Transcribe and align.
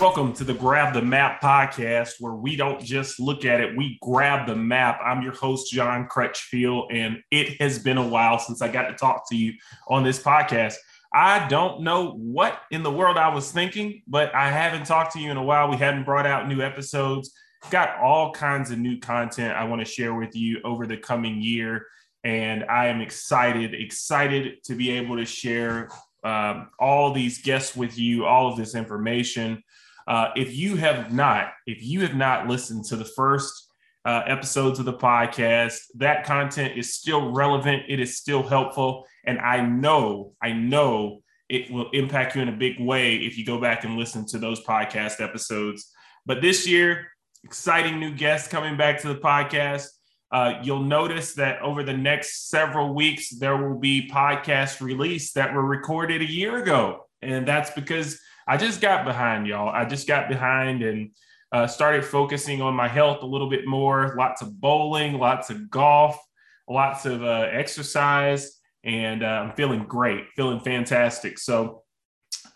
Welcome 0.00 0.32
to 0.34 0.44
the 0.44 0.54
Grab 0.54 0.94
the 0.94 1.02
Map 1.02 1.40
podcast, 1.42 2.20
where 2.20 2.34
we 2.34 2.54
don't 2.54 2.80
just 2.80 3.18
look 3.18 3.44
at 3.44 3.60
it, 3.60 3.76
we 3.76 3.98
grab 4.00 4.46
the 4.46 4.54
map. 4.54 5.00
I'm 5.04 5.22
your 5.22 5.34
host, 5.34 5.72
John 5.72 6.06
Crutchfield, 6.06 6.92
and 6.92 7.20
it 7.32 7.60
has 7.60 7.80
been 7.80 7.98
a 7.98 8.06
while 8.06 8.38
since 8.38 8.62
I 8.62 8.68
got 8.68 8.86
to 8.90 8.94
talk 8.94 9.28
to 9.30 9.36
you 9.36 9.54
on 9.88 10.04
this 10.04 10.22
podcast. 10.22 10.76
I 11.12 11.48
don't 11.48 11.82
know 11.82 12.12
what 12.12 12.60
in 12.70 12.84
the 12.84 12.92
world 12.92 13.16
I 13.16 13.34
was 13.34 13.50
thinking, 13.50 14.02
but 14.06 14.32
I 14.36 14.50
haven't 14.52 14.86
talked 14.86 15.14
to 15.14 15.18
you 15.18 15.32
in 15.32 15.36
a 15.36 15.42
while. 15.42 15.68
We 15.68 15.76
hadn't 15.76 16.04
brought 16.04 16.26
out 16.26 16.46
new 16.46 16.62
episodes. 16.62 17.32
Got 17.70 17.98
all 17.98 18.30
kinds 18.30 18.70
of 18.70 18.78
new 18.78 19.00
content 19.00 19.56
I 19.56 19.64
want 19.64 19.80
to 19.80 19.92
share 19.92 20.14
with 20.14 20.36
you 20.36 20.60
over 20.62 20.86
the 20.86 20.96
coming 20.96 21.42
year. 21.42 21.86
And 22.22 22.64
I 22.66 22.86
am 22.86 23.00
excited, 23.00 23.74
excited 23.74 24.62
to 24.62 24.76
be 24.76 24.92
able 24.92 25.16
to 25.16 25.26
share 25.26 25.88
um, 26.22 26.70
all 26.78 27.12
these 27.12 27.42
guests 27.42 27.74
with 27.74 27.98
you, 27.98 28.26
all 28.26 28.48
of 28.48 28.56
this 28.56 28.76
information. 28.76 29.64
Uh, 30.08 30.30
if 30.34 30.56
you 30.56 30.76
have 30.76 31.12
not, 31.12 31.52
if 31.66 31.82
you 31.82 32.00
have 32.00 32.14
not 32.14 32.48
listened 32.48 32.82
to 32.86 32.96
the 32.96 33.04
first 33.04 33.68
uh, 34.06 34.22
episodes 34.26 34.78
of 34.78 34.86
the 34.86 34.92
podcast, 34.94 35.76
that 35.96 36.24
content 36.24 36.78
is 36.78 36.94
still 36.94 37.30
relevant. 37.30 37.82
It 37.88 38.00
is 38.00 38.16
still 38.16 38.42
helpful, 38.42 39.06
and 39.26 39.38
I 39.38 39.60
know, 39.60 40.32
I 40.42 40.52
know 40.52 41.20
it 41.50 41.70
will 41.70 41.90
impact 41.90 42.34
you 42.34 42.40
in 42.40 42.48
a 42.48 42.56
big 42.56 42.80
way 42.80 43.16
if 43.16 43.36
you 43.36 43.44
go 43.44 43.60
back 43.60 43.84
and 43.84 43.96
listen 43.96 44.26
to 44.28 44.38
those 44.38 44.64
podcast 44.64 45.20
episodes. 45.20 45.92
But 46.24 46.40
this 46.40 46.66
year, 46.66 47.08
exciting 47.44 48.00
new 48.00 48.14
guests 48.14 48.48
coming 48.48 48.78
back 48.78 49.00
to 49.02 49.08
the 49.08 49.16
podcast. 49.16 49.88
Uh, 50.30 50.54
you'll 50.62 50.82
notice 50.82 51.34
that 51.34 51.60
over 51.60 51.82
the 51.82 51.96
next 51.96 52.48
several 52.48 52.94
weeks, 52.94 53.30
there 53.30 53.56
will 53.56 53.78
be 53.78 54.08
podcasts 54.10 54.80
released 54.80 55.34
that 55.34 55.54
were 55.54 55.64
recorded 55.64 56.22
a 56.22 56.30
year 56.30 56.62
ago. 56.62 57.06
And 57.20 57.46
that's 57.46 57.70
because 57.70 58.18
I 58.48 58.56
just 58.56 58.80
got 58.80 59.04
behind, 59.04 59.46
y'all. 59.46 59.68
I 59.68 59.84
just 59.84 60.08
got 60.08 60.30
behind 60.30 60.82
and 60.82 61.10
uh, 61.52 61.66
started 61.66 62.02
focusing 62.02 62.62
on 62.62 62.74
my 62.74 62.88
health 62.88 63.22
a 63.22 63.26
little 63.26 63.50
bit 63.50 63.66
more. 63.66 64.14
Lots 64.18 64.40
of 64.40 64.58
bowling, 64.58 65.18
lots 65.18 65.50
of 65.50 65.70
golf, 65.70 66.18
lots 66.66 67.04
of 67.04 67.22
uh, 67.22 67.48
exercise, 67.52 68.58
and 68.84 69.22
uh, 69.22 69.26
I'm 69.26 69.52
feeling 69.52 69.84
great, 69.84 70.24
feeling 70.34 70.60
fantastic. 70.60 71.38
So 71.38 71.82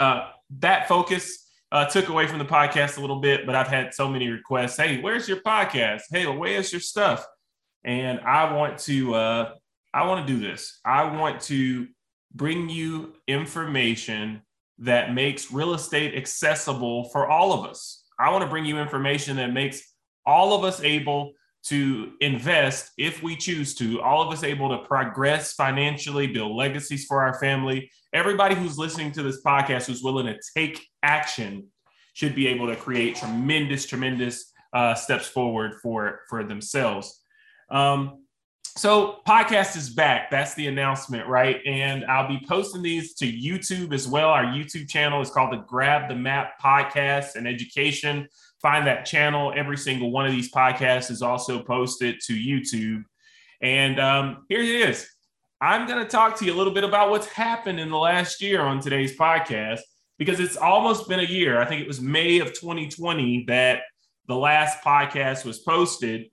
uh, 0.00 0.28
that 0.60 0.88
focus 0.88 1.46
uh, 1.70 1.84
took 1.84 2.08
away 2.08 2.26
from 2.26 2.38
the 2.38 2.46
podcast 2.46 2.96
a 2.96 3.00
little 3.02 3.20
bit, 3.20 3.44
but 3.44 3.54
I've 3.54 3.68
had 3.68 3.92
so 3.92 4.08
many 4.08 4.28
requests. 4.28 4.78
Hey, 4.78 5.00
where's 5.02 5.28
your 5.28 5.42
podcast? 5.42 6.02
Hey, 6.10 6.26
where's 6.26 6.72
your 6.72 6.80
stuff? 6.80 7.26
And 7.84 8.20
I 8.20 8.54
want 8.54 8.78
to, 8.80 9.14
uh, 9.14 9.52
I 9.92 10.06
want 10.06 10.26
to 10.26 10.32
do 10.32 10.40
this. 10.40 10.80
I 10.86 11.04
want 11.04 11.42
to 11.42 11.86
bring 12.34 12.70
you 12.70 13.12
information 13.28 14.40
that 14.82 15.14
makes 15.14 15.52
real 15.52 15.74
estate 15.74 16.14
accessible 16.14 17.08
for 17.10 17.28
all 17.28 17.52
of 17.52 17.68
us. 17.68 18.04
I 18.18 18.30
want 18.30 18.42
to 18.42 18.50
bring 18.50 18.64
you 18.64 18.78
information 18.78 19.36
that 19.36 19.52
makes 19.52 19.80
all 20.26 20.54
of 20.54 20.64
us 20.64 20.82
able 20.82 21.32
to 21.64 22.12
invest 22.20 22.90
if 22.98 23.22
we 23.22 23.36
choose 23.36 23.74
to, 23.76 24.00
all 24.02 24.20
of 24.20 24.32
us 24.32 24.42
able 24.42 24.68
to 24.70 24.84
progress 24.84 25.52
financially, 25.52 26.26
build 26.26 26.56
legacies 26.56 27.04
for 27.04 27.22
our 27.22 27.38
family. 27.38 27.90
Everybody 28.12 28.56
who's 28.56 28.76
listening 28.76 29.12
to 29.12 29.22
this 29.22 29.40
podcast 29.42 29.86
who's 29.86 30.02
willing 30.02 30.26
to 30.26 30.38
take 30.56 30.84
action 31.04 31.68
should 32.14 32.34
be 32.34 32.48
able 32.48 32.66
to 32.66 32.76
create 32.76 33.16
tremendous, 33.16 33.86
tremendous 33.86 34.52
uh, 34.72 34.94
steps 34.94 35.28
forward 35.28 35.74
for, 35.80 36.20
for 36.28 36.42
themselves. 36.42 37.20
Um, 37.70 38.21
so 38.76 39.18
podcast 39.28 39.76
is 39.76 39.90
back. 39.90 40.30
That's 40.30 40.54
the 40.54 40.66
announcement, 40.66 41.28
right? 41.28 41.60
And 41.66 42.06
I'll 42.06 42.28
be 42.28 42.42
posting 42.48 42.82
these 42.82 43.14
to 43.14 43.26
YouTube 43.26 43.92
as 43.92 44.08
well. 44.08 44.30
Our 44.30 44.44
YouTube 44.44 44.88
channel 44.88 45.20
is 45.20 45.30
called 45.30 45.52
the 45.52 45.64
Grab 45.68 46.08
the 46.08 46.14
Map 46.14 46.54
Podcast 46.62 47.36
and 47.36 47.46
Education. 47.46 48.26
Find 48.62 48.86
that 48.86 49.04
channel. 49.04 49.52
Every 49.54 49.76
single 49.76 50.10
one 50.10 50.24
of 50.24 50.32
these 50.32 50.50
podcasts 50.50 51.10
is 51.10 51.20
also 51.20 51.62
posted 51.62 52.20
to 52.26 52.32
YouTube. 52.32 53.02
And 53.60 54.00
um, 54.00 54.46
here 54.48 54.60
it 54.60 54.88
is. 54.88 55.06
I'm 55.60 55.86
going 55.86 56.02
to 56.02 56.08
talk 56.08 56.38
to 56.38 56.44
you 56.46 56.54
a 56.54 56.56
little 56.56 56.72
bit 56.72 56.84
about 56.84 57.10
what's 57.10 57.26
happened 57.26 57.78
in 57.78 57.90
the 57.90 57.98
last 57.98 58.40
year 58.40 58.62
on 58.62 58.80
today's 58.80 59.16
podcast 59.16 59.80
because 60.18 60.40
it's 60.40 60.56
almost 60.56 61.08
been 61.08 61.20
a 61.20 61.24
year. 61.24 61.60
I 61.60 61.66
think 61.66 61.82
it 61.82 61.86
was 61.86 62.00
May 62.00 62.38
of 62.38 62.48
2020 62.54 63.44
that 63.48 63.82
the 64.28 64.34
last 64.34 64.82
podcast 64.82 65.44
was 65.44 65.58
posted 65.58 66.31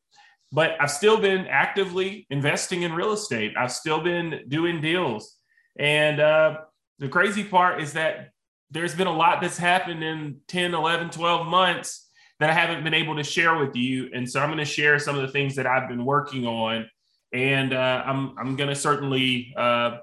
but 0.51 0.75
I've 0.79 0.91
still 0.91 1.19
been 1.19 1.45
actively 1.47 2.25
investing 2.29 2.81
in 2.81 2.93
real 2.93 3.13
estate. 3.13 3.53
I've 3.57 3.71
still 3.71 4.01
been 4.01 4.45
doing 4.47 4.81
deals. 4.81 5.35
And 5.77 6.19
uh, 6.19 6.57
the 6.97 7.07
crazy 7.07 7.43
part 7.43 7.81
is 7.81 7.93
that 7.93 8.31
there's 8.71 8.95
been 8.95 9.07
a 9.07 9.15
lot 9.15 9.41
that's 9.41 9.57
happened 9.57 10.03
in 10.03 10.37
10, 10.47 10.73
11, 10.73 11.11
12 11.11 11.47
months 11.47 12.07
that 12.39 12.49
I 12.49 12.53
haven't 12.53 12.83
been 12.83 12.93
able 12.93 13.15
to 13.15 13.23
share 13.23 13.57
with 13.57 13.75
you. 13.75 14.09
And 14.13 14.29
so 14.29 14.39
I'm 14.39 14.49
going 14.49 14.59
to 14.59 14.65
share 14.65 14.97
some 14.97 15.15
of 15.15 15.21
the 15.21 15.27
things 15.27 15.55
that 15.55 15.67
I've 15.67 15.89
been 15.89 16.05
working 16.05 16.45
on. 16.45 16.89
And 17.33 17.73
uh, 17.73 18.03
I'm, 18.05 18.37
I'm 18.39 18.55
going 18.55 18.69
to 18.69 18.75
certainly 18.75 19.53
uh, 19.57 19.97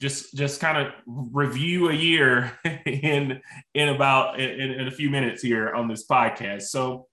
just 0.00 0.34
just 0.34 0.60
kind 0.60 0.78
of 0.78 0.94
review 1.06 1.90
a 1.90 1.92
year 1.92 2.58
in 2.86 3.40
in 3.74 3.88
about 3.90 4.40
in, 4.40 4.70
in 4.72 4.88
a 4.88 4.90
few 4.90 5.10
minutes 5.10 5.42
here 5.42 5.72
on 5.74 5.88
this 5.88 6.06
podcast. 6.06 6.62
So 6.62 7.06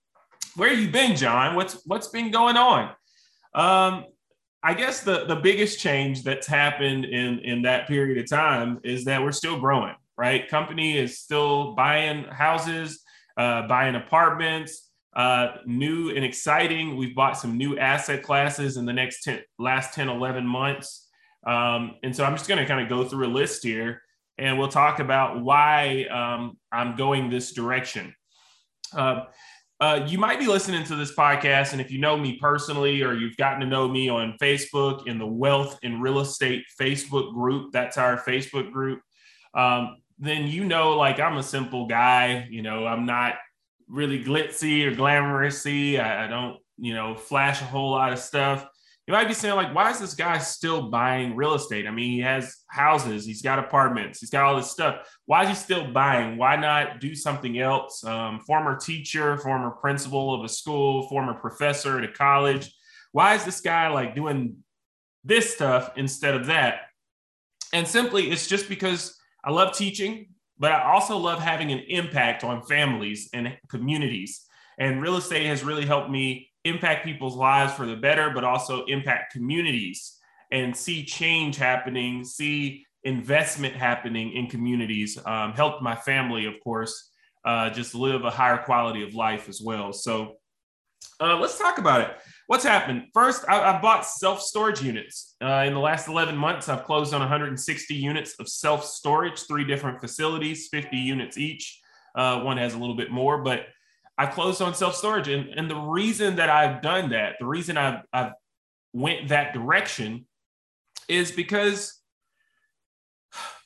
where 0.57 0.69
have 0.69 0.79
you 0.79 0.89
been, 0.89 1.15
John? 1.15 1.55
What's 1.55 1.81
what's 1.85 2.07
been 2.07 2.31
going 2.31 2.57
on? 2.57 2.89
Um, 3.53 4.05
I 4.63 4.73
guess 4.73 5.01
the 5.01 5.25
the 5.25 5.35
biggest 5.35 5.79
change 5.79 6.23
that's 6.23 6.47
happened 6.47 7.05
in 7.05 7.39
in 7.39 7.61
that 7.63 7.87
period 7.87 8.17
of 8.17 8.29
time 8.29 8.79
is 8.83 9.05
that 9.05 9.21
we're 9.21 9.31
still 9.31 9.59
growing. 9.59 9.95
Right, 10.17 10.47
company 10.49 10.97
is 10.97 11.19
still 11.19 11.75
buying 11.75 12.23
houses, 12.25 13.03
uh, 13.37 13.67
buying 13.67 13.93
apartments, 13.93 14.89
uh, 15.15 15.57
new 15.65 16.09
and 16.09 16.25
exciting. 16.25 16.97
We've 16.97 17.15
bought 17.15 17.37
some 17.37 17.55
new 17.55 17.77
asset 17.77 18.23
classes 18.23 18.77
in 18.77 18.85
the 18.85 18.93
next 18.93 19.23
10, 19.23 19.41
last 19.59 19.93
10, 19.93 20.09
11 20.09 20.45
months. 20.45 21.07
Um, 21.45 21.95
and 22.03 22.15
so 22.15 22.25
I'm 22.25 22.33
just 22.33 22.47
going 22.47 22.59
to 22.59 22.65
kind 22.65 22.81
of 22.81 22.89
go 22.89 23.07
through 23.07 23.27
a 23.27 23.29
list 23.29 23.63
here 23.63 24.01
and 24.37 24.57
we'll 24.57 24.67
talk 24.67 24.99
about 24.99 25.41
why 25.41 26.05
um, 26.11 26.57
I'm 26.71 26.95
going 26.95 27.29
this 27.29 27.53
direction. 27.53 28.13
Uh, 28.95 29.25
uh, 29.79 30.05
you 30.07 30.17
might 30.17 30.39
be 30.39 30.47
listening 30.47 30.83
to 30.85 30.95
this 30.95 31.13
podcast, 31.15 31.71
and 31.71 31.81
if 31.81 31.91
you 31.91 31.99
know 31.99 32.17
me 32.17 32.37
personally 32.39 33.03
or 33.03 33.13
you've 33.13 33.37
gotten 33.37 33.59
to 33.59 33.65
know 33.65 33.87
me 33.87 34.09
on 34.09 34.35
Facebook 34.41 35.07
in 35.07 35.19
the 35.19 35.27
Wealth 35.27 35.77
and 35.83 36.01
Real 36.01 36.19
Estate 36.19 36.63
Facebook 36.79 37.33
group, 37.33 37.71
that's 37.71 37.97
our 37.97 38.17
Facebook 38.17 38.71
group, 38.71 39.01
um, 39.53 39.97
then 40.19 40.47
you 40.47 40.65
know, 40.65 40.97
like, 40.97 41.19
I'm 41.19 41.37
a 41.37 41.43
simple 41.43 41.85
guy. 41.85 42.47
You 42.49 42.63
know, 42.63 42.87
I'm 42.87 43.05
not 43.05 43.35
really 43.87 44.23
glitzy 44.23 44.85
or 44.85 44.95
glamousy. 44.95 45.99
I, 45.99 46.25
I 46.25 46.27
don't, 46.27 46.57
you 46.77 46.95
know, 46.95 47.15
flash 47.15 47.61
a 47.61 47.65
whole 47.65 47.91
lot 47.91 48.13
of 48.13 48.19
stuff 48.19 48.67
you 49.07 49.13
might 49.13 49.27
be 49.27 49.33
saying 49.33 49.55
like 49.55 49.73
why 49.73 49.89
is 49.89 49.99
this 49.99 50.13
guy 50.13 50.37
still 50.37 50.89
buying 50.89 51.35
real 51.35 51.53
estate? 51.53 51.87
I 51.87 51.91
mean 51.91 52.11
he 52.11 52.19
has 52.19 52.57
houses 52.67 53.25
he's 53.25 53.41
got 53.41 53.57
apartments 53.57 54.19
he's 54.19 54.29
got 54.29 54.43
all 54.43 54.57
this 54.57 54.69
stuff. 54.69 55.07
Why 55.25 55.43
is 55.43 55.49
he 55.49 55.55
still 55.55 55.91
buying? 55.91 56.37
Why 56.37 56.57
not 56.57 56.99
do 56.99 57.15
something 57.15 57.57
else? 57.57 58.03
Um, 58.03 58.41
former 58.41 58.77
teacher 58.77 59.37
former 59.37 59.71
principal 59.71 60.33
of 60.33 60.43
a 60.43 60.49
school 60.49 61.07
former 61.07 61.33
professor 61.33 61.97
at 61.97 62.03
a 62.03 62.11
college. 62.11 62.73
Why 63.13 63.35
is 63.35 63.45
this 63.45 63.61
guy 63.61 63.87
like 63.87 64.13
doing 64.13 64.57
this 65.23 65.53
stuff 65.53 65.91
instead 65.95 66.35
of 66.35 66.47
that? 66.47 66.81
And 67.71 67.87
simply 67.87 68.29
it's 68.29 68.47
just 68.47 68.69
because 68.69 69.17
i 69.43 69.51
love 69.51 69.75
teaching 69.75 70.27
but 70.57 70.71
i 70.71 70.91
also 70.91 71.17
love 71.17 71.39
having 71.39 71.71
an 71.71 71.79
impact 71.87 72.43
on 72.43 72.63
families 72.63 73.29
and 73.33 73.57
communities. 73.69 74.43
And 74.79 75.01
real 75.01 75.17
estate 75.17 75.45
has 75.47 75.63
really 75.63 75.85
helped 75.85 76.09
me 76.09 76.51
impact 76.67 77.05
people's 77.05 77.35
lives 77.35 77.73
for 77.73 77.85
the 77.85 77.95
better, 77.95 78.29
but 78.29 78.43
also 78.43 78.85
impact 78.85 79.33
communities 79.33 80.17
and 80.51 80.75
see 80.75 81.03
change 81.03 81.57
happening, 81.57 82.23
see 82.23 82.85
investment 83.03 83.75
happening 83.75 84.33
in 84.33 84.47
communities. 84.47 85.17
Um, 85.25 85.53
helped 85.53 85.81
my 85.81 85.95
family, 85.95 86.45
of 86.45 86.55
course, 86.63 87.11
uh, 87.45 87.69
just 87.69 87.95
live 87.95 88.25
a 88.25 88.29
higher 88.29 88.57
quality 88.57 89.03
of 89.03 89.13
life 89.13 89.49
as 89.49 89.61
well. 89.61 89.93
So 89.93 90.35
uh, 91.19 91.37
let's 91.37 91.57
talk 91.57 91.77
about 91.77 92.01
it. 92.01 92.11
What's 92.47 92.63
happened? 92.63 93.07
First, 93.13 93.43
I, 93.49 93.73
I 93.77 93.81
bought 93.81 94.05
self 94.05 94.41
storage 94.41 94.81
units. 94.81 95.35
Uh, 95.41 95.63
in 95.65 95.73
the 95.73 95.79
last 95.79 96.07
11 96.07 96.35
months, 96.37 96.69
I've 96.69 96.83
closed 96.83 97.13
on 97.13 97.19
160 97.19 97.93
units 97.93 98.35
of 98.39 98.47
self 98.47 98.85
storage, 98.85 99.47
three 99.47 99.65
different 99.65 99.99
facilities, 99.99 100.67
50 100.69 100.95
units 100.95 101.37
each. 101.37 101.79
Uh, 102.15 102.41
one 102.41 102.57
has 102.57 102.73
a 102.73 102.77
little 102.77 102.95
bit 102.95 103.11
more, 103.11 103.43
but 103.43 103.67
I 104.17 104.25
closed 104.25 104.61
on 104.61 104.73
self 104.73 104.95
storage, 104.95 105.27
and 105.27 105.49
and 105.49 105.69
the 105.69 105.75
reason 105.75 106.37
that 106.37 106.49
I've 106.49 106.81
done 106.81 107.09
that, 107.11 107.35
the 107.39 107.45
reason 107.45 107.77
I've 107.77 108.01
I've 108.11 108.31
went 108.93 109.29
that 109.29 109.53
direction, 109.53 110.25
is 111.07 111.31
because, 111.31 112.01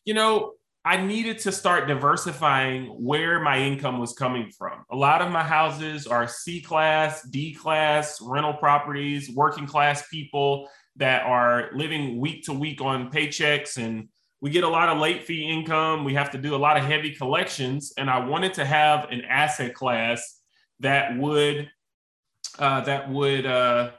you 0.04 0.14
know, 0.14 0.54
I 0.84 0.98
needed 0.98 1.40
to 1.40 1.52
start 1.52 1.88
diversifying 1.88 2.88
where 2.88 3.40
my 3.40 3.60
income 3.60 4.00
was 4.00 4.14
coming 4.14 4.50
from. 4.58 4.84
A 4.92 4.96
lot 4.96 5.22
of 5.22 5.32
my 5.32 5.44
houses 5.44 6.08
are 6.08 6.28
C 6.28 6.60
class, 6.60 7.24
D 7.24 7.54
class 7.54 8.20
rental 8.22 8.54
properties, 8.54 9.30
working 9.30 9.68
class 9.68 10.08
people 10.10 10.68
that 10.98 11.24
are 11.24 11.70
living 11.74 12.20
week 12.20 12.44
to 12.46 12.54
week 12.54 12.82
on 12.82 13.10
paychecks 13.10 13.78
and 13.78 14.10
we 14.42 14.50
get 14.50 14.64
a 14.64 14.70
lot 14.70 14.90
of 14.90 14.98
late 14.98 15.24
fee 15.24 15.48
income. 15.48 16.04
We 16.04 16.16
have 16.16 16.32
to 16.32 16.38
do 16.40 16.56
a 16.56 16.58
lot 16.58 16.76
of 16.76 16.84
heavy 16.84 17.14
collections, 17.14 17.94
and 17.98 18.10
I 18.10 18.26
wanted 18.26 18.56
to 18.56 18.66
have 18.66 19.06
an 19.12 19.22
asset 19.22 19.76
class 19.76 20.41
that 20.82 21.18
would 21.18 21.70
uh, 22.60 22.82
that 22.82 23.10
would 23.10 23.46
uh, 23.46 23.92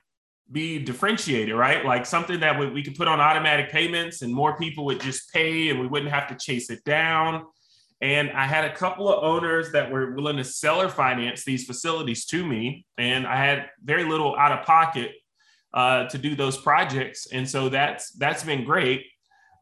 be 0.51 0.79
differentiated, 0.79 1.55
right? 1.55 1.85
Like 1.85 2.05
something 2.05 2.41
that 2.41 2.59
we, 2.59 2.69
we 2.69 2.83
could 2.83 2.95
put 2.95 3.09
on 3.09 3.21
automatic 3.21 3.71
payments, 3.71 4.23
and 4.23 4.33
more 4.33 4.57
people 4.57 4.85
would 4.85 5.01
just 5.01 5.33
pay, 5.33 5.71
and 5.71 5.81
we 5.81 5.87
wouldn't 5.87 6.13
have 6.13 6.29
to 6.29 6.37
chase 6.37 6.71
it 6.71 6.85
down. 6.85 7.45
And 8.01 8.31
I 8.33 8.47
had 8.47 8.65
a 8.65 8.75
couple 8.75 9.09
of 9.09 9.23
owners 9.23 9.71
that 9.73 9.91
were 9.91 10.15
willing 10.15 10.37
to 10.37 10.45
seller 10.45 10.89
finance 10.89 11.45
these 11.45 11.65
facilities 11.65 12.27
to 12.27 12.45
me, 12.45 12.85
and 12.99 13.27
I 13.27 13.37
had 13.37 13.71
very 13.83 14.05
little 14.05 14.37
out 14.37 14.53
of 14.53 14.67
pocket 14.67 15.13
uh, 15.73 16.07
to 16.09 16.19
do 16.19 16.37
those 16.37 16.59
projects, 16.59 17.29
and 17.33 17.49
so 17.49 17.69
that's 17.69 18.11
that's 18.13 18.45
been 18.45 18.65
great. 18.65 19.07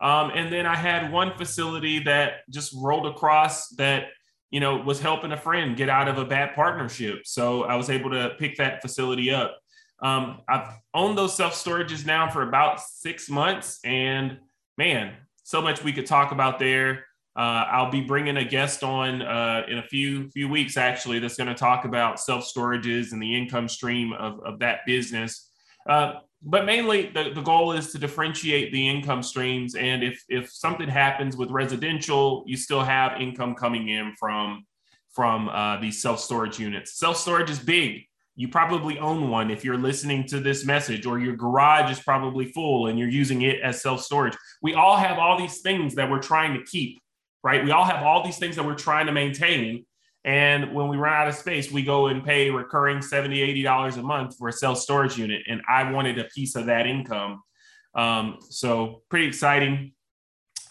Um, 0.01 0.33
and 0.35 0.51
then 0.51 0.65
I 0.65 0.77
had 0.77 1.13
one 1.13 1.37
facility 1.37 1.99
that 2.05 2.49
just 2.49 2.75
rolled 2.75 3.07
across 3.07 3.69
that 3.77 4.05
you 4.51 4.61
know 4.61 4.77
was 4.77 5.01
helping 5.01 5.33
a 5.33 5.37
friend 5.37 5.77
get 5.77 5.89
out 5.89 6.09
of 6.09 6.19
a 6.19 6.25
bad 6.25 6.55
partnership, 6.55 7.21
so 7.25 7.65
I 7.65 7.77
was 7.77 7.91
able 7.91 8.11
to 8.11 8.35
pick 8.39 8.57
that 8.57 8.83
facility 8.83 9.31
up. 9.31 9.59
Um, 10.03 10.41
I've 10.49 10.69
owned 10.95 11.17
those 11.19 11.37
self 11.37 11.55
storages 11.55 12.07
now 12.07 12.29
for 12.31 12.43
about 12.43 12.81
six 12.81 13.29
months, 13.29 13.81
and 13.85 14.39
man, 14.79 15.15
so 15.43 15.61
much 15.61 15.85
we 15.85 15.93
could 15.93 16.07
talk 16.07 16.33
about 16.33 16.59
there. 16.59 17.07
Uh, 17.37 17.65
I'll 17.71 17.91
be 17.91 18.01
bringing 18.01 18.37
a 18.39 18.45
guest 18.45 18.83
on 18.83 19.23
uh, 19.23 19.63
in 19.69 19.79
a 19.79 19.83
few 19.83 20.29
few 20.31 20.49
weeks 20.49 20.77
actually 20.77 21.21
that's 21.21 21.37
going 21.37 21.49
to 21.49 21.55
talk 21.55 21.85
about 21.85 22.19
self 22.19 22.45
storages 22.45 23.13
and 23.13 23.23
the 23.23 23.37
income 23.37 23.69
stream 23.69 24.13
of, 24.13 24.41
of 24.41 24.59
that 24.61 24.81
business. 24.87 25.49
Uh, 25.89 26.15
but 26.43 26.65
mainly 26.65 27.11
the, 27.11 27.33
the 27.35 27.43
goal 27.43 27.73
is 27.73 27.93
to 27.93 27.99
differentiate 27.99 28.73
the 28.73 28.89
income 28.89 29.23
streams. 29.23 29.75
And 29.75 30.03
if 30.03 30.23
if 30.29 30.51
something 30.51 30.89
happens 30.89 31.37
with 31.37 31.51
residential, 31.51 32.45
you 32.47 32.57
still 32.57 32.83
have 32.83 33.21
income 33.21 33.55
coming 33.55 33.89
in 33.89 34.15
from 34.19 34.65
from 35.13 35.49
uh, 35.49 35.81
these 35.81 36.01
self 36.01 36.21
storage 36.21 36.59
units. 36.59 36.99
Self 36.99 37.17
storage 37.17 37.51
is 37.51 37.59
big. 37.59 38.03
You 38.37 38.49
probably 38.49 38.99
own 38.99 39.29
one 39.29 39.51
if 39.51 39.65
you're 39.65 39.77
listening 39.77 40.27
to 40.29 40.41
this 40.41 40.65
message, 40.65 41.05
or 41.05 41.19
your 41.19 41.37
garage 41.37 41.91
is 41.91 42.01
probably 42.01 42.47
full 42.47 42.87
and 42.87 42.99
you're 42.99 43.09
using 43.09 43.43
it 43.43 43.61
as 43.61 43.83
self 43.83 44.01
storage. 44.01 44.37
We 44.63 44.75
all 44.75 44.97
have 44.97 45.19
all 45.19 45.39
these 45.39 45.61
things 45.61 45.95
that 45.97 46.11
we're 46.11 46.23
trying 46.23 46.55
to 46.55 46.65
keep 46.65 46.99
right? 47.43 47.65
We 47.65 47.71
all 47.71 47.85
have 47.85 48.03
all 48.03 48.23
these 48.25 48.39
things 48.39 48.57
that 48.57 48.65
we're 48.65 48.75
trying 48.75 49.07
to 49.07 49.13
maintain. 49.13 49.85
And 50.25 50.75
when 50.75 50.89
we 50.89 50.97
run 50.97 51.15
out 51.15 51.29
of 51.29 51.35
space, 51.35 51.71
we 51.71 51.83
go 51.83 52.09
and 52.09 52.25
pay 52.25 52.51
recurring 52.51 52.99
$70, 52.99 53.65
$80 53.65 53.97
a 53.97 54.03
month 54.03 54.37
for 54.37 54.49
a 54.49 54.53
self 54.53 54.79
storage 54.79 55.17
unit. 55.17 55.43
And 55.49 55.63
I 55.69 55.91
wanted 55.91 56.19
a 56.19 56.25
piece 56.25 56.57
of 56.57 56.67
that 56.67 56.87
income. 56.87 57.43
Um, 57.95 58.39
so, 58.51 59.03
pretty 59.09 59.27
exciting, 59.27 59.93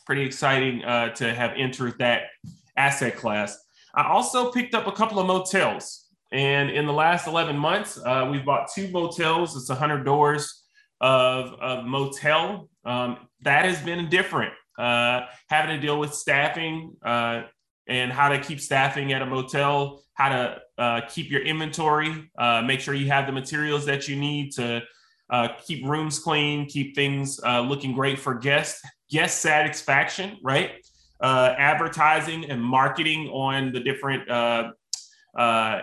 pretty 0.05 0.23
exciting 0.23 0.83
uh, 0.83 1.09
to 1.15 1.33
have 1.33 1.53
entered 1.57 1.97
that 1.99 2.23
asset 2.77 3.15
class. 3.15 3.57
I 3.95 4.07
also 4.07 4.51
picked 4.51 4.75
up 4.75 4.87
a 4.87 4.91
couple 4.91 5.19
of 5.19 5.25
motels. 5.25 6.05
And 6.31 6.69
in 6.69 6.85
the 6.85 6.93
last 6.93 7.27
11 7.27 7.57
months, 7.57 7.99
uh, 8.05 8.27
we've 8.31 8.45
bought 8.45 8.69
two 8.73 8.87
motels. 8.89 9.57
It's 9.57 9.69
100 9.69 10.03
doors 10.03 10.63
of, 11.01 11.53
of 11.59 11.85
motel. 11.85 12.69
Um, 12.85 13.17
that 13.41 13.65
has 13.65 13.81
been 13.81 14.09
different 14.09 14.53
uh, 14.79 15.25
having 15.49 15.75
to 15.75 15.81
deal 15.81 15.99
with 15.99 16.13
staffing 16.13 16.95
uh, 17.05 17.43
and 17.89 18.11
how 18.11 18.29
to 18.29 18.39
keep 18.39 18.61
staffing 18.61 19.11
at 19.13 19.21
a 19.21 19.25
motel, 19.25 20.03
how 20.13 20.29
to 20.29 20.61
uh, 20.77 21.01
keep 21.09 21.31
your 21.31 21.41
inventory, 21.41 22.29
uh, 22.37 22.61
make 22.61 22.79
sure 22.79 22.93
you 22.93 23.07
have 23.07 23.25
the 23.25 23.31
materials 23.31 23.85
that 23.85 24.07
you 24.07 24.15
need 24.15 24.51
to 24.51 24.81
uh, 25.31 25.47
keep 25.65 25.83
rooms 25.85 26.19
clean, 26.19 26.67
keep 26.67 26.95
things 26.95 27.39
uh, 27.43 27.59
looking 27.61 27.93
great 27.93 28.19
for 28.19 28.35
guests, 28.35 28.81
guest 29.09 29.41
satisfaction, 29.41 30.37
right? 30.43 30.71
advertising 31.21 32.49
and 32.49 32.63
marketing 32.63 33.27
on 33.27 33.73
the 33.73 33.79
different 33.81 34.21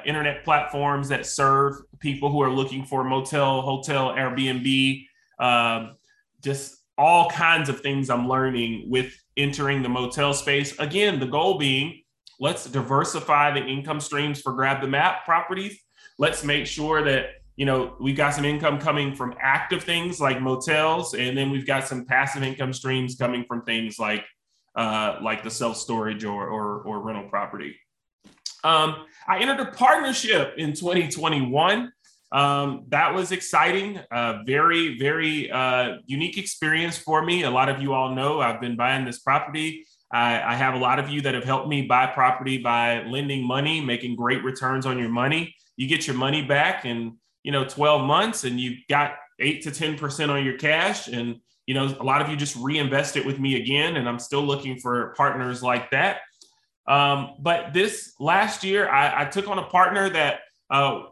internet 0.07 0.45
platforms 0.45 1.09
that 1.09 1.27
serve 1.27 1.75
people 1.99 2.31
who 2.31 2.41
are 2.41 2.51
looking 2.51 2.85
for 2.85 3.05
motel, 3.05 3.61
hotel, 3.61 4.15
Airbnb. 4.15 5.05
Um, 5.39 5.97
just 6.41 6.79
all 6.99 7.31
kinds 7.31 7.69
of 7.69 7.81
things 7.81 8.11
I'm 8.11 8.29
learning 8.29 8.89
with 8.89 9.13
entering 9.37 9.83
the 9.83 9.89
motel 9.89 10.33
space. 10.33 10.79
Again, 10.79 11.21
the 11.21 11.27
goal 11.27 11.59
being 11.59 12.03
let's 12.39 12.67
diversify 12.67 13.53
the 13.53 13.65
income 13.65 14.01
streams 14.01 14.41
for 14.41 14.53
grab 14.53 14.81
the 14.81 14.89
map 14.89 15.25
properties. 15.25 15.79
Let's 16.19 16.45
make 16.45 16.67
sure 16.67 17.03
that 17.05 17.27
you 17.57 17.67
know 17.67 17.97
we've 18.01 18.17
got 18.17 18.35
some 18.35 18.45
income 18.45 18.79
coming 18.79 19.15
from 19.15 19.35
active 19.41 19.85
things 19.85 20.21
like 20.21 20.41
motels, 20.41 21.15
and 21.15 21.37
then 21.37 21.51
we've 21.51 21.67
got 21.67 21.87
some 21.87 22.05
passive 22.05 22.43
income 22.43 22.73
streams 22.73 23.17
coming 23.17 23.45
from 23.47 23.63
things 23.63 23.99
like 23.99 24.25
uh, 24.77 25.19
like 25.23 25.43
the 25.43 25.51
self 25.51 25.77
storage 25.77 26.25
or, 26.25 26.49
or, 26.49 26.83
or 26.83 27.01
rental 27.01 27.29
property. 27.29 27.77
Um, 28.63 29.07
I 29.27 29.39
entered 29.39 29.61
a 29.61 29.71
partnership 29.73 30.55
in 30.59 30.73
2021 30.73 31.93
um, 32.33 32.85
that 32.89 33.15
was 33.15 33.31
exciting. 33.31 34.01
Uh, 34.11 34.43
very, 34.45 34.99
very 34.99 35.51
uh, 35.51 35.99
unique 36.07 36.39
experience 36.39 36.99
for 36.99 37.25
me. 37.25 37.45
A 37.45 37.51
lot 37.51 37.69
of 37.69 37.81
you 37.81 37.93
all 37.93 38.15
know 38.15 38.41
I've 38.41 38.61
been 38.61 38.77
buying 38.77 39.05
this 39.05 39.21
property. 39.21 39.87
I, 40.13 40.43
I, 40.43 40.55
have 40.55 40.75
a 40.75 40.79
lot 40.79 40.99
of 40.99 41.09
you 41.09 41.21
that 41.23 41.35
have 41.35 41.45
helped 41.45 41.69
me 41.69 41.83
buy 41.83 42.07
property 42.07 42.59
by 42.59 43.05
lending 43.05 43.47
money, 43.47 43.81
making 43.81 44.17
great 44.17 44.43
returns 44.45 44.87
on 44.87 44.99
your 44.99 45.09
money. 45.09 45.55
You 45.77 45.89
get 45.89 46.07
your 46.07 46.17
money 46.17 46.43
back 46.43 46.85
in 46.85 47.17
you 47.43 47.53
know 47.53 47.65
12 47.65 48.07
months, 48.07 48.45
and 48.45 48.59
you've 48.59 48.79
got 48.89 49.15
eight 49.41 49.63
to 49.63 49.71
10 49.71 49.97
percent 49.97 50.31
on 50.31 50.45
your 50.45 50.59
cash. 50.59 51.09
And 51.09 51.37
you 51.67 51.75
know 51.75 51.95
a 51.99 52.05
lot 52.05 52.23
of 52.23 52.29
you 52.29 52.37
just 52.37 52.57
reinvest 52.57 53.17
it 53.17 53.25
with 53.25 53.39
me 53.39 53.61
again, 53.61 53.97
and 53.97 54.09
I'm 54.09 54.19
still 54.19 54.43
looking 54.43 54.79
for 54.79 55.15
partners 55.17 55.63
like 55.63 55.91
that. 55.91 56.19
Um, 56.89 57.35
but 57.41 57.73
this 57.73 58.15
last 58.21 58.63
year, 58.63 58.89
I, 58.89 59.23
I 59.23 59.25
took 59.25 59.49
on 59.49 59.59
a 59.59 59.65
partner 59.65 60.09
that 60.11 60.41
uh, 60.71 61.03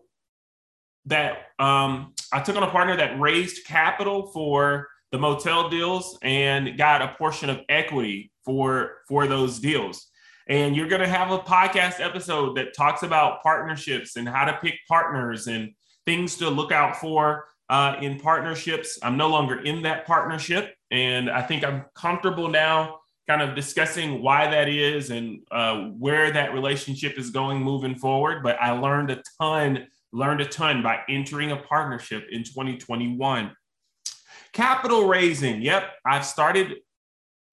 that 1.06 1.39
um, 1.59 2.15
I 2.33 2.41
took 2.41 2.56
on 2.56 2.62
a 2.62 2.71
partner 2.71 2.97
that 2.97 3.21
raised 3.21 3.65
capital 3.67 4.27
for 4.29 4.89
the 5.12 5.19
motel 5.19 5.69
deals 5.69 6.19
and 6.23 6.77
got 6.77 7.03
a 7.03 7.15
portion 7.17 7.51
of 7.51 7.61
equity 7.69 8.33
for 8.45 8.99
for 9.09 9.27
those 9.27 9.59
deals. 9.59 10.09
And 10.49 10.77
you're 10.77 10.89
going 10.89 11.01
to 11.01 11.09
have 11.09 11.31
a 11.31 11.39
podcast 11.39 12.01
episode 12.01 12.56
that 12.56 12.77
talks 12.77 13.03
about 13.03 13.43
partnerships 13.43 14.17
and 14.17 14.29
how 14.29 14.45
to 14.45 14.59
pick 14.61 14.75
partners 14.87 15.47
and 15.47 15.73
things 16.05 16.37
to 16.37 16.51
look 16.51 16.71
out 16.71 16.97
for 16.97 17.47
uh, 17.71 17.97
in 18.03 18.21
partnerships. 18.21 18.99
I'm 19.03 19.17
no 19.17 19.29
longer 19.29 19.61
in 19.61 19.82
that 19.82 20.06
partnership, 20.06 20.75
and 20.91 21.31
I 21.31 21.43
think 21.43 21.65
I'm 21.65 21.87
comfortable 21.94 22.49
now 22.49 22.99
kind 23.27 23.41
of 23.41 23.55
discussing 23.55 24.23
why 24.23 24.51
that 24.51 24.69
is 24.69 25.11
and 25.11 25.41
uh, 25.51 25.84
where 25.99 26.31
that 26.31 26.53
relationship 26.53 27.19
is 27.19 27.31
going 27.31 27.63
moving 27.63 27.94
forward. 27.94 28.43
But 28.43 28.61
I 28.61 28.73
learned 28.73 29.11
a 29.11 29.23
ton 29.41 29.87
learned 30.15 30.41
a 30.41 30.47
ton 30.47 30.83
by 30.83 31.01
entering 31.09 31.51
a 31.51 31.56
partnership 31.56 32.25
in 32.31 32.44
2021. 32.44 33.51
Capital 34.53 35.09
raising. 35.09 35.61
Yep, 35.61 35.91
I've 36.06 36.25
started 36.25 36.77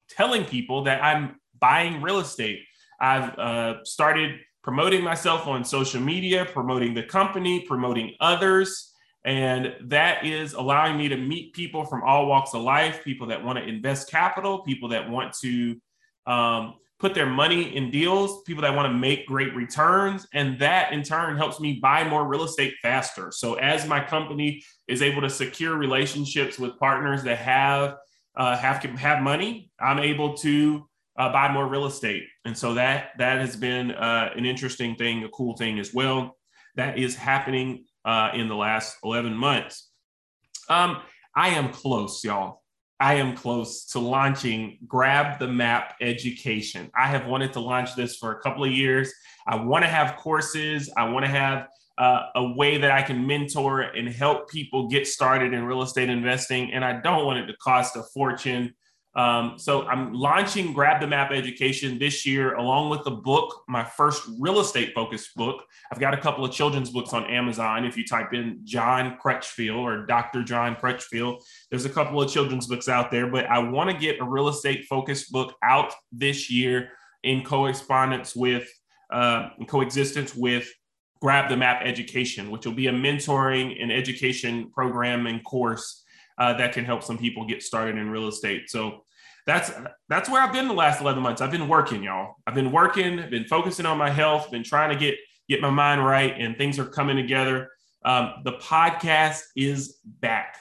telling 0.09 0.45
people 0.45 0.83
that 0.83 1.03
I'm 1.03 1.39
buying 1.59 2.01
real 2.01 2.19
estate. 2.19 2.59
I've 2.99 3.37
uh, 3.39 3.83
started 3.83 4.39
promoting 4.63 5.03
myself 5.03 5.47
on 5.47 5.65
social 5.65 5.99
media, 5.99 6.45
promoting 6.45 6.93
the 6.93 7.03
company, 7.03 7.61
promoting 7.61 8.13
others. 8.19 8.93
And 9.25 9.73
that 9.85 10.23
is 10.23 10.53
allowing 10.53 10.97
me 10.97 11.09
to 11.09 11.17
meet 11.17 11.53
people 11.53 11.83
from 11.85 12.03
all 12.03 12.27
walks 12.27 12.53
of 12.53 12.61
life 12.61 13.03
people 13.03 13.27
that 13.27 13.43
want 13.43 13.57
to 13.57 13.67
invest 13.67 14.09
capital, 14.09 14.59
people 14.59 14.89
that 14.89 15.09
want 15.09 15.33
to 15.41 15.81
um, 16.27 16.75
put 17.01 17.15
their 17.15 17.25
money 17.25 17.75
in 17.75 17.89
deals, 17.89 18.43
people 18.43 18.61
that 18.61 18.75
want 18.75 18.87
to 18.87 18.97
make 18.97 19.25
great 19.25 19.53
returns. 19.55 20.27
And 20.33 20.59
that 20.59 20.93
in 20.93 21.01
turn 21.01 21.35
helps 21.35 21.59
me 21.59 21.79
buy 21.81 22.07
more 22.07 22.27
real 22.27 22.43
estate 22.43 22.75
faster. 22.81 23.31
So 23.31 23.55
as 23.55 23.87
my 23.87 23.99
company 23.99 24.63
is 24.87 25.01
able 25.01 25.21
to 25.21 25.29
secure 25.29 25.75
relationships 25.75 26.59
with 26.59 26.77
partners 26.77 27.23
that 27.23 27.39
have 27.39 27.95
uh, 28.37 28.55
have 28.55 28.81
have 28.83 29.21
money, 29.21 29.69
I'm 29.79 29.99
able 29.99 30.35
to 30.37 30.87
uh, 31.17 31.33
buy 31.33 31.51
more 31.51 31.67
real 31.67 31.87
estate. 31.87 32.23
And 32.45 32.57
so 32.57 32.75
that 32.75 33.09
that 33.17 33.39
has 33.39 33.55
been 33.55 33.91
uh, 33.91 34.29
an 34.35 34.45
interesting 34.45 34.95
thing, 34.95 35.23
a 35.23 35.29
cool 35.29 35.57
thing 35.57 35.79
as 35.79 35.93
well. 35.93 36.37
That 36.75 36.97
is 36.97 37.15
happening 37.15 37.85
uh, 38.05 38.29
in 38.33 38.47
the 38.47 38.55
last 38.55 38.95
11 39.03 39.35
months. 39.35 39.89
Um, 40.69 41.01
I 41.35 41.49
am 41.49 41.73
close, 41.73 42.23
y'all. 42.23 42.60
I 43.01 43.15
am 43.15 43.35
close 43.35 43.85
to 43.87 43.99
launching 43.99 44.77
Grab 44.87 45.39
the 45.39 45.47
Map 45.47 45.95
Education. 46.01 46.91
I 46.95 47.07
have 47.07 47.25
wanted 47.25 47.51
to 47.53 47.59
launch 47.59 47.95
this 47.95 48.17
for 48.17 48.33
a 48.33 48.39
couple 48.41 48.63
of 48.63 48.71
years. 48.71 49.11
I 49.47 49.55
want 49.55 49.83
to 49.83 49.89
have 49.89 50.17
courses. 50.17 50.87
I 50.95 51.09
want 51.09 51.25
to 51.25 51.31
have 51.31 51.67
uh, 51.97 52.27
a 52.35 52.53
way 52.53 52.77
that 52.77 52.91
I 52.91 53.01
can 53.01 53.25
mentor 53.25 53.81
and 53.81 54.07
help 54.07 54.51
people 54.51 54.87
get 54.87 55.07
started 55.07 55.51
in 55.51 55.65
real 55.65 55.81
estate 55.81 56.09
investing. 56.09 56.73
And 56.73 56.85
I 56.85 57.01
don't 57.01 57.25
want 57.25 57.39
it 57.39 57.47
to 57.47 57.57
cost 57.57 57.95
a 57.95 58.03
fortune. 58.13 58.75
Um, 59.13 59.55
so 59.57 59.85
I'm 59.87 60.13
launching 60.13 60.71
Grab 60.73 61.01
the 61.01 61.07
Map 61.07 61.31
Education 61.31 61.99
this 61.99 62.25
year, 62.25 62.55
along 62.55 62.89
with 62.89 63.03
the 63.03 63.11
book, 63.11 63.63
my 63.67 63.83
first 63.83 64.23
real 64.39 64.61
estate 64.61 64.93
focused 64.95 65.35
book. 65.35 65.63
I've 65.91 65.99
got 65.99 66.13
a 66.13 66.17
couple 66.17 66.45
of 66.45 66.51
children's 66.51 66.89
books 66.89 67.11
on 67.11 67.25
Amazon. 67.25 67.83
If 67.83 67.97
you 67.97 68.05
type 68.05 68.33
in 68.33 68.61
John 68.63 69.17
Crutchfield 69.21 69.77
or 69.77 70.05
Dr. 70.05 70.43
John 70.43 70.75
Crutchfield, 70.75 71.43
there's 71.69 71.85
a 71.85 71.89
couple 71.89 72.21
of 72.21 72.31
children's 72.31 72.67
books 72.67 72.87
out 72.87 73.11
there. 73.11 73.27
But 73.27 73.47
I 73.47 73.59
want 73.59 73.89
to 73.89 73.97
get 73.97 74.21
a 74.21 74.23
real 74.23 74.47
estate 74.47 74.85
focused 74.85 75.31
book 75.31 75.55
out 75.61 75.93
this 76.13 76.49
year 76.49 76.91
in 77.23 77.43
correspondence 77.43 78.33
with, 78.33 78.67
uh, 79.11 79.49
in 79.59 79.65
coexistence 79.65 80.33
with 80.33 80.71
Grab 81.21 81.49
the 81.49 81.57
Map 81.57 81.81
Education, 81.83 82.49
which 82.49 82.65
will 82.65 82.73
be 82.73 82.87
a 82.87 82.93
mentoring 82.93 83.81
and 83.81 83.91
education 83.91 84.71
program 84.71 85.27
and 85.27 85.43
course 85.43 86.03
uh, 86.41 86.53
that 86.53 86.73
can 86.73 86.83
help 86.83 87.03
some 87.03 87.19
people 87.19 87.45
get 87.45 87.61
started 87.61 87.97
in 87.97 88.09
real 88.09 88.27
estate. 88.27 88.67
So 88.67 89.03
that's 89.45 89.71
that's 90.09 90.27
where 90.27 90.41
I've 90.41 90.51
been 90.51 90.67
the 90.67 90.73
last 90.73 90.99
11 90.99 91.21
months. 91.21 91.39
I've 91.39 91.51
been 91.51 91.67
working, 91.67 92.01
y'all. 92.01 92.33
I've 92.47 92.55
been 92.55 92.71
working, 92.71 93.17
been 93.29 93.45
focusing 93.45 93.85
on 93.85 93.99
my 93.99 94.09
health, 94.09 94.49
been 94.49 94.63
trying 94.63 94.89
to 94.89 94.95
get 94.95 95.15
get 95.47 95.61
my 95.61 95.69
mind 95.69 96.03
right, 96.03 96.33
and 96.35 96.57
things 96.57 96.79
are 96.79 96.85
coming 96.85 97.15
together. 97.15 97.69
Um, 98.03 98.33
the 98.43 98.53
podcast 98.53 99.41
is 99.55 99.99
back. 100.03 100.57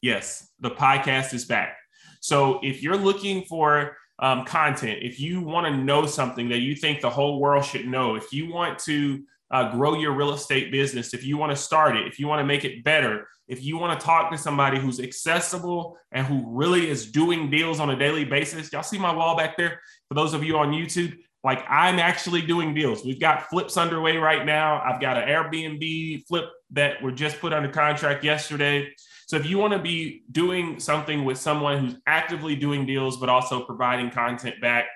Yes, 0.00 0.48
the 0.60 0.70
podcast 0.70 1.34
is 1.34 1.44
back. 1.44 1.76
So 2.20 2.60
if 2.62 2.80
you're 2.80 2.96
looking 2.96 3.42
for 3.46 3.96
um, 4.20 4.44
content, 4.44 5.00
if 5.02 5.18
you 5.18 5.40
want 5.40 5.66
to 5.66 5.76
know 5.76 6.06
something 6.06 6.48
that 6.50 6.60
you 6.60 6.76
think 6.76 7.00
the 7.00 7.10
whole 7.10 7.40
world 7.40 7.64
should 7.64 7.88
know, 7.88 8.14
if 8.14 8.32
you 8.32 8.48
want 8.52 8.78
to 8.80 9.24
uh, 9.50 9.70
grow 9.72 9.94
your 9.94 10.12
real 10.12 10.32
estate 10.32 10.72
business, 10.72 11.14
if 11.14 11.24
you 11.24 11.36
want 11.36 11.50
to 11.50 11.56
start 11.56 11.96
it, 11.96 12.06
if 12.06 12.18
you 12.18 12.26
want 12.26 12.40
to 12.40 12.46
make 12.46 12.64
it 12.64 12.82
better, 12.84 13.28
if 13.46 13.62
you 13.62 13.76
want 13.76 13.98
to 13.98 14.04
talk 14.04 14.30
to 14.30 14.38
somebody 14.38 14.78
who's 14.78 15.00
accessible 15.00 15.98
and 16.12 16.26
who 16.26 16.44
really 16.46 16.88
is 16.88 17.10
doing 17.10 17.50
deals 17.50 17.78
on 17.78 17.90
a 17.90 17.96
daily 17.96 18.24
basis, 18.24 18.72
y'all 18.72 18.82
see 18.82 18.98
my 18.98 19.14
wall 19.14 19.36
back 19.36 19.56
there? 19.56 19.80
For 20.08 20.14
those 20.14 20.32
of 20.32 20.42
you 20.42 20.56
on 20.56 20.72
YouTube, 20.72 21.16
like 21.42 21.62
I'm 21.68 21.98
actually 21.98 22.40
doing 22.40 22.74
deals. 22.74 23.04
We've 23.04 23.20
got 23.20 23.50
flips 23.50 23.76
underway 23.76 24.16
right 24.16 24.46
now. 24.46 24.80
I've 24.82 25.00
got 25.00 25.18
an 25.18 25.28
Airbnb 25.28 26.26
flip 26.26 26.46
that 26.70 27.02
were 27.02 27.12
just 27.12 27.38
put 27.38 27.52
under 27.52 27.68
contract 27.68 28.24
yesterday. 28.24 28.90
So 29.26 29.36
if 29.36 29.46
you 29.46 29.58
want 29.58 29.74
to 29.74 29.78
be 29.78 30.22
doing 30.32 30.80
something 30.80 31.24
with 31.24 31.38
someone 31.38 31.78
who's 31.78 31.96
actively 32.06 32.56
doing 32.56 32.86
deals, 32.86 33.18
but 33.18 33.28
also 33.28 33.64
providing 33.64 34.10
content 34.10 34.60
back, 34.60 34.86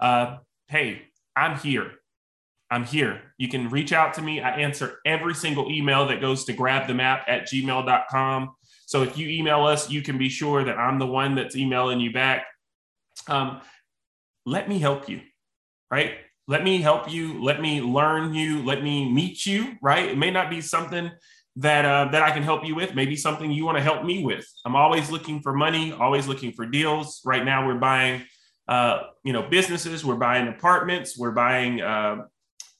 uh, 0.00 0.38
hey, 0.66 1.02
I'm 1.36 1.56
here. 1.58 1.92
I'm 2.72 2.84
here. 2.84 3.20
You 3.36 3.48
can 3.48 3.68
reach 3.68 3.92
out 3.92 4.14
to 4.14 4.22
me. 4.22 4.40
I 4.40 4.56
answer 4.56 4.98
every 5.04 5.34
single 5.34 5.70
email 5.70 6.06
that 6.06 6.22
goes 6.22 6.46
to 6.46 6.54
grabthemap 6.54 7.24
at 7.28 7.42
gmail.com. 7.42 8.54
So 8.86 9.02
if 9.02 9.18
you 9.18 9.28
email 9.28 9.66
us, 9.66 9.90
you 9.90 10.00
can 10.00 10.16
be 10.16 10.30
sure 10.30 10.64
that 10.64 10.78
I'm 10.78 10.98
the 10.98 11.06
one 11.06 11.34
that's 11.34 11.54
emailing 11.54 12.00
you 12.00 12.14
back. 12.14 12.46
Um, 13.28 13.60
let 14.46 14.70
me 14.70 14.78
help 14.78 15.06
you, 15.06 15.20
right? 15.90 16.14
Let 16.48 16.64
me 16.64 16.80
help 16.80 17.12
you. 17.12 17.44
Let 17.44 17.60
me 17.60 17.82
learn 17.82 18.32
you. 18.32 18.64
Let 18.64 18.82
me 18.82 19.06
meet 19.12 19.44
you, 19.44 19.74
right? 19.82 20.08
It 20.08 20.16
may 20.16 20.30
not 20.30 20.48
be 20.48 20.62
something 20.62 21.10
that 21.56 21.84
uh, 21.84 22.10
that 22.12 22.22
I 22.22 22.30
can 22.30 22.42
help 22.42 22.64
you 22.64 22.74
with. 22.74 22.94
Maybe 22.94 23.16
something 23.16 23.50
you 23.50 23.66
want 23.66 23.76
to 23.76 23.84
help 23.84 24.02
me 24.02 24.24
with. 24.24 24.46
I'm 24.64 24.76
always 24.76 25.10
looking 25.10 25.42
for 25.42 25.52
money. 25.52 25.92
Always 25.92 26.26
looking 26.26 26.52
for 26.52 26.64
deals. 26.64 27.20
Right 27.26 27.44
now, 27.44 27.66
we're 27.66 27.78
buying, 27.78 28.22
uh, 28.66 29.02
you 29.24 29.34
know, 29.34 29.42
businesses. 29.42 30.06
We're 30.06 30.16
buying 30.16 30.48
apartments. 30.48 31.18
We're 31.18 31.32
buying 31.32 31.82
uh, 31.82 32.22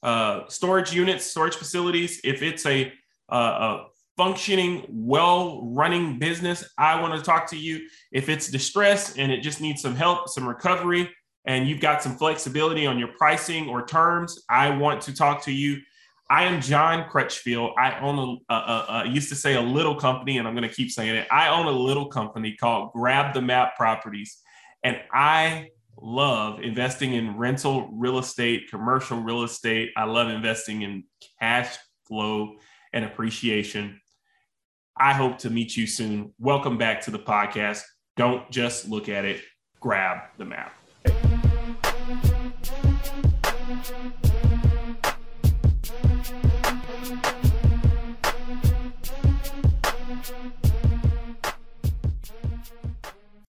uh, 0.02 0.48
storage 0.48 0.92
units, 0.92 1.24
storage 1.24 1.56
facilities, 1.56 2.20
if 2.24 2.42
it's 2.42 2.66
a, 2.66 2.92
uh, 3.30 3.34
a 3.34 3.86
functioning, 4.16 4.84
well 4.88 5.62
running 5.64 6.18
business, 6.18 6.68
I 6.78 7.00
want 7.00 7.14
to 7.14 7.22
talk 7.22 7.48
to 7.50 7.56
you. 7.56 7.88
If 8.10 8.28
it's 8.28 8.50
distressed 8.50 9.18
and 9.18 9.32
it 9.32 9.40
just 9.40 9.60
needs 9.60 9.82
some 9.82 9.94
help, 9.94 10.28
some 10.28 10.46
recovery, 10.46 11.10
and 11.44 11.68
you've 11.68 11.80
got 11.80 12.02
some 12.02 12.16
flexibility 12.16 12.86
on 12.86 12.98
your 12.98 13.08
pricing 13.18 13.68
or 13.68 13.84
terms, 13.86 14.44
I 14.48 14.70
want 14.70 15.02
to 15.02 15.14
talk 15.14 15.44
to 15.44 15.52
you. 15.52 15.78
I 16.30 16.44
am 16.44 16.60
John 16.60 17.08
Crutchfield. 17.10 17.72
I 17.78 17.98
own 18.00 18.40
a, 18.48 18.54
a, 18.54 18.86
a, 19.04 19.08
used 19.08 19.28
to 19.30 19.34
say 19.34 19.54
a 19.54 19.60
little 19.60 19.96
company, 19.96 20.38
and 20.38 20.48
I'm 20.48 20.54
going 20.54 20.68
to 20.68 20.74
keep 20.74 20.90
saying 20.90 21.14
it. 21.14 21.26
I 21.30 21.48
own 21.48 21.66
a 21.66 21.72
little 21.72 22.06
company 22.06 22.56
called 22.58 22.92
Grab 22.92 23.34
the 23.34 23.42
Map 23.42 23.76
Properties, 23.76 24.38
and 24.82 24.98
I 25.12 25.68
love 26.02 26.60
investing 26.60 27.14
in 27.14 27.36
rental 27.36 27.88
real 27.92 28.18
estate, 28.18 28.68
commercial 28.68 29.20
real 29.20 29.44
estate. 29.44 29.90
I 29.96 30.04
love 30.04 30.28
investing 30.28 30.82
in 30.82 31.04
cash 31.40 31.76
flow 32.06 32.56
and 32.92 33.04
appreciation. 33.04 34.00
I 34.96 35.12
hope 35.12 35.38
to 35.38 35.50
meet 35.50 35.76
you 35.76 35.86
soon. 35.86 36.34
Welcome 36.38 36.76
back 36.76 37.02
to 37.02 37.10
the 37.10 37.18
podcast. 37.18 37.82
Don't 38.16 38.50
just 38.50 38.88
look 38.88 39.08
at 39.08 39.24
it, 39.24 39.42
grab 39.80 40.18
the 40.38 40.44
map. 40.44 40.74